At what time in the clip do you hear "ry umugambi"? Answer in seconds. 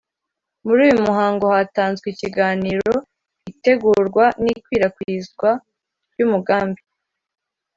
6.11-6.81